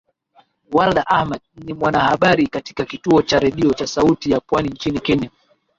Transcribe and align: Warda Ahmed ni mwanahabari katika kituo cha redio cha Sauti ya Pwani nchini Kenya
Warda 0.71 1.05
Ahmed 1.07 1.41
ni 1.55 1.73
mwanahabari 1.73 2.47
katika 2.47 2.85
kituo 2.85 3.21
cha 3.21 3.39
redio 3.39 3.73
cha 3.73 3.87
Sauti 3.87 4.31
ya 4.31 4.39
Pwani 4.39 4.69
nchini 4.69 4.99
Kenya 4.99 5.29